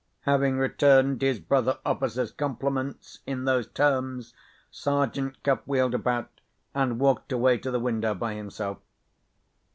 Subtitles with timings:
[0.21, 4.33] Having returned his brother officer's compliments in those terms,
[4.71, 6.31] Sergeant Cuff wheeled about,
[6.73, 8.79] and walked away to the window by himself.